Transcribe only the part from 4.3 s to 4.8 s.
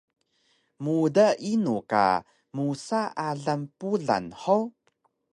hug?